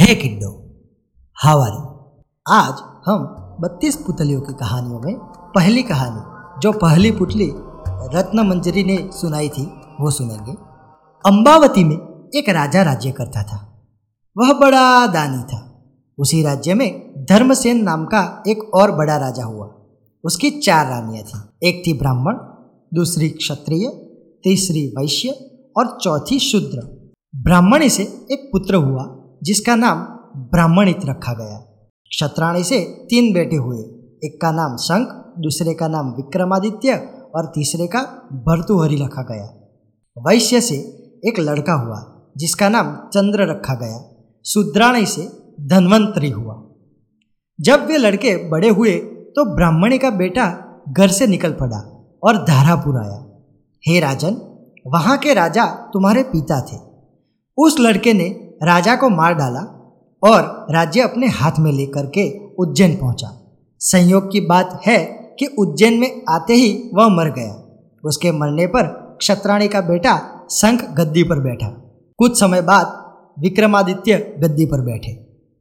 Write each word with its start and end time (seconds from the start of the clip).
हे 0.00 0.14
किड्डो 0.14 0.80
हावारी 1.34 1.96
आज 2.52 2.74
हम 3.06 3.18
बत्तीस 3.60 3.96
पुतलियों 3.96 4.40
की 4.40 4.52
कहानियों 4.52 5.00
में 5.00 5.18
पहली 5.54 5.82
कहानी, 5.82 6.20
जो 6.60 6.72
पहली 6.72 7.10
पुतली 7.10 7.52
रत्न 7.88 8.46
मंजरी 8.46 8.84
ने 8.84 9.10
सुनाई 9.12 9.48
थी, 9.48 9.62
वो 10.00 10.10
सुनेंगे। 10.10 10.52
अम्बावती 11.26 11.84
में 11.84 11.96
एक 12.36 12.48
राजा 12.48 12.82
राज्य 12.82 13.10
करता 13.10 13.42
था। 13.42 13.86
वह 14.38 14.52
बड़ा 14.52 15.06
दानी 15.06 15.42
था। 15.42 15.84
उसी 16.18 16.42
राज्य 16.42 16.74
में 16.74 17.12
धर्मसेन 17.30 17.82
नाम 17.82 18.04
का 18.04 18.42
एक 18.48 18.74
और 18.74 18.92
बड़ा 18.92 19.16
राजा 19.16 19.44
हुआ। 19.44 19.74
उसकी 20.24 20.50
चार 20.50 20.86
रानियाँ 20.86 21.24
थीं। 21.24 21.68
एक 21.68 21.82
थी 21.86 21.92
ब्राह्मण, 21.92 22.34
दूसरी 22.94 23.28
क्षत्रिय, 23.28 23.88
तीसरी 24.44 24.86
वैश्य 24.86 25.28
और 25.76 25.98
चौथी 26.02 26.38
शूद्र। 26.38 27.10
ब्राह्मणी 27.36 27.88
से 27.88 28.02
एक 28.02 28.48
पुत्र 28.52 28.74
हुआ 28.74 29.15
जिसका 29.42 29.76
नाम 29.76 29.98
ब्राह्मणित 30.42 30.98
रखा 31.04 31.32
गया। 31.32 31.58
क्षत्राणी 32.10 32.64
से 32.64 32.80
तीन 32.80 33.32
बेटे 33.34 33.56
हुए। 33.56 33.78
एक 34.24 34.38
का 34.42 34.50
नाम 34.50 34.76
शंख, 34.76 35.08
दूसरे 35.38 35.74
का 35.74 35.88
नाम 35.88 36.10
विक्रमादित्य 36.10 36.94
और 37.34 37.46
तीसरे 37.46 37.86
का 37.86 38.00
भर्तुहरि 38.32 38.96
रखा 38.96 39.22
गया। 39.22 39.44
वैश्य 40.18 40.60
से 40.60 40.76
एक 41.26 41.34
लड़का 41.38 41.72
हुआ, 41.72 42.30
जिसका 42.36 42.68
नाम 42.68 42.96
चंद्र 42.96 43.50
रखा 43.50 43.74
गया। 43.74 43.98
शूद्राणी 44.46 45.06
से 45.06 45.28
धन्वंतरी 45.60 46.30
हुआ। 46.30 46.62
जब 47.60 47.86
वे 47.86 47.96
लड़के 47.96 48.48
बड़े 48.48 48.68
हुए 48.68 48.94
तो 49.36 49.54
ब्राह्मणी 49.54 49.98
का 49.98 50.10
बेटा 50.10 50.46
घर 50.88 51.08
से 51.08 51.26
निकल 51.26 51.52
पड़ा 51.52 51.78
और 52.22 52.44
धारापुर 52.44 52.96
आया। 52.96 53.26
हे 53.88 54.00
राजन, 54.00 54.34
वहाँ 54.86 55.18
के 55.18 55.34
राजा 55.34 55.64
तुम्हारे 55.66 56.22
पिता 56.22 56.60
थे। 56.60 56.76
उस 57.58 57.76
लड़के 57.80 58.12
ने 58.12 58.45
राजा 58.62 58.96
को 58.96 59.08
मार 59.08 59.34
डाला 59.34 59.60
और 60.22 60.66
राज्य 60.70 61.00
अपने 61.00 61.26
हाथ 61.26 61.52
में 61.58 61.72
लेकर 61.72 62.06
के 62.06 62.46
उज्जैन 62.54 62.96
पहुँचा। 62.96 63.58
संयोग 63.80 64.32
की 64.32 64.40
बात 64.40 64.80
है 64.86 64.98
कि 65.38 65.46
उज्जैन 65.46 65.94
में 65.94 66.22
आते 66.28 66.54
ही 66.54 66.90
वह 66.94 67.08
मर 67.08 67.30
गया। 67.30 67.62
उसके 68.04 68.32
मरने 68.32 68.66
पर 68.66 68.86
क्षत्राणी 69.20 69.68
का 69.68 69.80
बेटा 69.80 70.46
शंख 70.50 70.84
गद्दी 70.84 71.22
पर 71.22 71.40
बैठा। 71.40 71.66
कुछ 72.18 72.40
समय 72.40 72.62
बाद 72.62 72.86
विक्रमादित्य 73.42 74.36
गद्दी 74.38 74.66
पर 74.66 74.80
बैठे। 74.80 75.10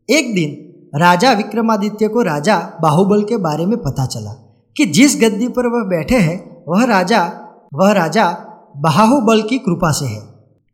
एक 0.09 0.35
दिन 0.35 0.65
राजा 0.99 1.31
विक्रमादित्य 1.31 2.07
को 2.07 2.21
राजा 2.21 2.57
बाहुबल 2.81 3.23
के 3.23 3.37
बारे 3.37 3.65
में 3.65 3.77
पता 3.77 4.05
चला 4.05 4.31
कि 4.77 4.85
जिस 4.85 5.21
गद्दी 5.21 5.47
पर 5.47 5.67
वह 5.67 5.83
बैठे 5.83 6.15
हैं, 6.15 6.65
वह 6.67 6.85
राजा 6.85 7.41
वह 7.73 7.91
राजा 7.91 8.31
बाहुबल 8.77 9.41
की 9.41 9.57
कृपा 9.57 9.91
से 9.91 10.05
है। 10.05 10.21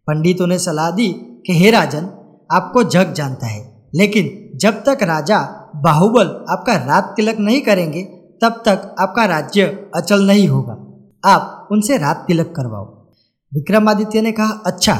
पंडितों 0.08 0.48
ने 0.48 0.60
सलाह 0.60 0.92
दी 0.92 1.31
कि 1.46 1.54
हे 1.54 1.72
राजन, 1.72 2.06
आपको 2.52 2.84
जग 2.84 3.14
जानता 3.14 3.48
है, 3.48 3.90
लेकिन 3.96 4.58
जब 4.58 4.84
तक 4.84 4.98
राजा 5.04 5.72
बाहुबल 5.76 6.46
आपका 6.50 6.76
रात 6.76 7.14
तिलक 7.16 7.38
नहीं 7.40 7.62
करेंगे, 7.62 8.02
तब 8.42 8.52
तक 8.66 8.96
आपका 9.00 9.26
राज्य 9.26 9.64
अचल 9.96 10.28
नहीं 10.28 10.48
होगा। 10.48 10.74
आप 11.26 11.68
उनसे 11.72 11.98
रात 11.98 12.24
तिलक 12.28 12.54
करवाओ। 12.56 12.86
विक्रमादित्य 13.54 14.22
ने 14.22 14.32
कहा 14.32 14.64
अच्छा। 14.66 14.94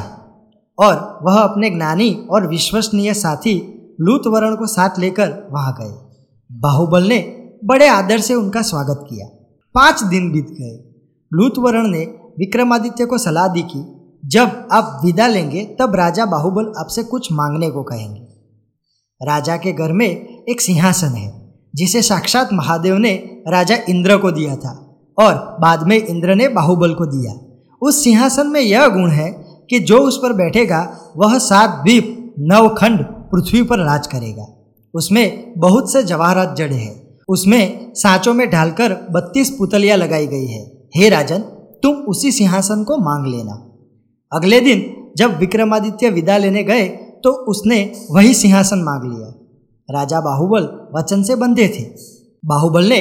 और 0.78 1.18
वह 1.22 1.40
अपने 1.40 1.70
ज्ञानी 1.70 2.26
और 2.30 2.46
विश्वसनीय 2.46 3.14
साथी 3.14 3.54
लूतवरण 4.00 4.56
को 4.56 4.66
साथ 4.66 4.90
लेकर 4.98 5.48
वहाँ 5.52 5.72
गए। 5.80 6.18
बाहुबल 6.52 7.02
ने 7.02 7.50
बड़े 7.64 7.88
आदर 7.88 8.18
से 8.18 8.34
उनका 8.34 8.62
स्वागत 8.62 9.06
किया। 9.10 9.26
पाँच 9.74 10.02
दिन 10.02 10.32
बीत 10.32 10.46
गए। 10.50 10.94
लूतवरण 11.34 11.86
ने 11.86 12.04
विक्रमादित्य 12.38 13.06
को 13.06 13.18
सलाह 13.18 13.48
दी 13.48 13.62
कि 13.62 14.01
जब 14.32 14.68
आप 14.72 15.00
विदा 15.04 15.26
लेंगे, 15.26 15.76
तब 15.80 15.94
राजा 15.94 16.26
बाहुबल 16.26 16.72
आपसे 16.78 17.02
कुछ 17.02 17.32
मांगने 17.32 17.70
को 17.70 17.82
कहेंगे। 17.82 18.20
राजा 19.22 19.56
के 19.56 19.72
घर 19.72 19.92
में 19.92 20.06
एक 20.48 20.60
सिंहासन 20.60 21.08
है, 21.08 21.54
जिसे 21.74 22.02
साक्षात 22.02 22.48
महादेव 22.52 22.96
ने 22.96 23.14
राजा 23.48 23.76
इंद्र 23.88 24.16
को 24.16 24.30
दिया 24.30 24.56
था 24.56 25.04
और 25.18 25.56
बाद 25.60 25.82
में 25.82 26.06
इंद्र 26.06 26.34
ने 26.34 26.48
बाहुबल 26.48 26.94
को 26.94 27.06
दिया। 27.06 27.34
उस 27.82 28.04
सिंहासन 28.04 28.46
में 28.46 28.60
यह 28.60 28.88
गुण 28.88 29.10
है 29.10 29.30
कि 29.70 29.78
जो 29.78 29.98
उस 29.98 30.16
पर 30.16 30.32
बैठेगा, 30.32 31.12
वह 31.16 31.38
सात 31.38 31.70
द्वीप 31.70 32.34
नवखंड 32.38 32.98
पृथ्वी 33.02 33.62
पर 33.62 33.78
राज 33.78 34.06
करेगा। 34.06 34.76
उसमें 34.94 35.54
बहुत 35.58 35.92
से 35.92 36.02
जवाहरात 36.02 36.56
जड़े 36.56 36.76
हैं। 36.76 37.18
उसमें 37.28 37.92
सांचों 37.94 38.34
में 38.34 38.50
ढालकर 38.50 39.08
बत्तीस 39.10 39.50
पुतलियाँ 39.50 39.96
लगाई 39.96 40.26
गई 40.26 40.46
है। 40.46 40.88
हे 40.96 41.08
राजन, 41.08 41.38
तुम 41.82 41.92
उसी 41.92 42.32
सिंहासन 42.32 42.84
को 42.84 42.96
मांग 42.96 43.26
लेना। 43.26 43.68
अगले 44.32 44.60
दिन 44.60 44.82
जब 45.16 45.38
विक्रमादित्य 45.38 46.10
विदा 46.10 46.36
लेने 46.38 46.62
गए 46.64 46.86
तो 47.24 47.30
उसने 47.50 47.80
वही 48.10 48.34
सिंहासन 48.34 48.82
मांग 48.82 49.02
लिया। 49.04 49.28
राजा 49.88 50.20
बाहुबल 50.20 50.68
वचन 50.94 51.22
से 51.22 51.34
बंधे 51.36 51.66
थे। 51.68 51.84
बाहुबल 52.42 52.88
ने 52.88 53.00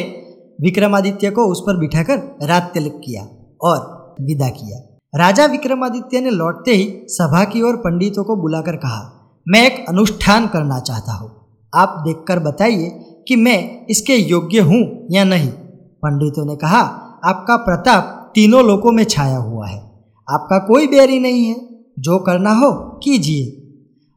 विक्रमादित्य 0.59 1.29
को 1.31 1.45
उस 1.51 1.61
पर 1.67 1.77
बिठाकर 1.77 2.47
रात 2.47 2.71
तिलक 2.73 2.99
किया 3.05 3.23
और 3.61 3.79
विदा 4.21 4.49
किया। 4.51 4.79
राजा 5.13 5.45
विक्रमादित्य 5.45 6.19
ने 6.21 6.29
लौटते 6.31 6.73
ही 6.73 6.85
सभा 7.09 7.43
की 7.43 7.61
ओर 7.61 7.75
पंडितों 7.77 8.23
को 8.23 8.35
बुलाकर 8.35 8.75
कहा, 8.77 9.01
मैं 9.47 9.65
एक 9.65 9.85
अनुष्ठान 9.89 10.47
करना 10.47 10.79
चाहता 10.81 11.13
हूँ। 11.13 11.29
आप 11.73 11.95
देखकर 12.05 12.39
बताइए 12.41 12.89
कि 13.27 13.35
मैं 13.37 13.85
इसके 13.87 14.15
योग्य 14.15 14.59
हूँ 14.61 14.81
या 15.11 15.23
नहीं? 15.25 15.49
पंडितों 16.03 16.45
ने 16.45 16.55
कहा, 16.55 16.81
आपका 17.25 17.55
प्रताप 17.59 18.31
तीनों 18.35 18.63
लोकों 18.65 18.91
में 18.91 19.03
छाया 19.05 19.37
हुआ 19.37 19.67
है। 19.67 19.79
आपका 20.31 20.57
कोई 20.57 20.87
बैरी 20.87 21.19
नहीं 21.19 21.45
है। 21.45 21.69
जो 21.99 22.17
करना 22.19 22.53
हो, 22.53 22.71
कीजिए। 23.03 23.45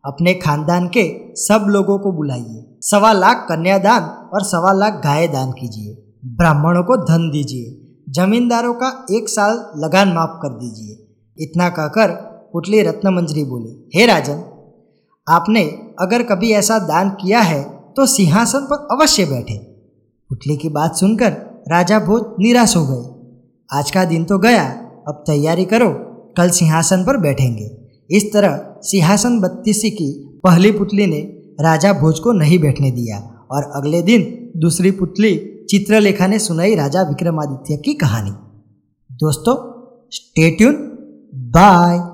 अपने 0.04 0.34
खानदान 0.34 0.88
के 0.88 1.34
सब 1.36 1.66
लोगों 1.68 1.98
को 1.98 2.12
बुलाइए। 2.12 2.78
सवा 2.80 3.12
लाख 3.12 3.46
कन्यादान 3.48 4.02
और 4.34 4.42
सवा 4.42 4.72
लाख 4.72 4.92
गाय 4.92 5.28
दान 5.28 5.52
कीजिए। 5.52 6.12
ब्राह्मणों 6.24 6.82
को 6.82 6.96
धन 6.96 7.30
दीजिए। 7.30 7.80
जमींदारों 8.08 8.74
का 8.74 9.06
एक 9.10 9.28
साल 9.28 9.66
लगान 9.76 10.12
माफ़ 10.12 10.30
कर 10.30 10.48
दीजिए। 10.48 11.16
इतना 11.38 11.68
कहकर 11.68 12.10
पुतली 12.52 12.82
रत्नमंजरी 12.82 13.44
बोली, 13.44 13.90
हे 13.94 14.06
राजन, 14.06 14.42
आपने 15.28 15.62
अगर 16.00 16.22
कभी 16.22 16.52
ऐसा 16.52 16.78
दान 16.78 17.10
किया 17.10 17.40
है 17.40 17.64
तो 17.96 18.06
सिंहासन 18.06 18.58
पर 18.58 18.96
अवश्य 18.96 19.24
बैठे। 19.24 19.56
पुतली 20.30 20.56
की 20.56 20.68
बात 20.68 20.96
सुनकर 20.96 21.30
राजा 21.68 21.98
भोज 21.98 22.22
निराश 22.40 22.76
हो 22.76 22.86
गए। 22.86 23.78
आज 23.78 23.90
का 23.90 24.04
दिन 24.04 24.24
तो 24.24 24.38
गया। 24.38 24.83
अब 25.08 25.24
तैयारी 25.26 25.64
करो, 25.64 25.90
कल 26.36 26.50
सिंहासन 26.50 27.04
पर 27.04 27.16
बैठेंगे। 27.16 27.70
इस 28.10 28.32
तरह 28.32 28.76
सिंहासन 28.82 29.40
बत्तीसी 29.40 29.90
की 29.90 30.40
पहली 30.44 30.70
पुतली 30.70 31.06
ने 31.06 31.20
राजा 31.60 31.92
भोज 31.92 32.18
को 32.18 32.32
नहीं 32.32 32.58
बैठने 32.58 32.90
दिया 32.90 33.18
और 33.50 33.62
अगले 33.62 34.02
दिन 34.02 34.50
दूसरी 34.56 34.90
पुतली 34.90 35.36
चित्रलेखा 35.70 36.26
ने 36.26 36.38
सुनाई 36.38 36.74
राजा 36.74 37.02
विक्रमादित्य 37.02 37.76
की 37.76 37.94
कहानी। 37.94 38.30
दोस्तों 39.12 39.54
स्टेट्यून 40.10 40.74
बाय 41.34 42.13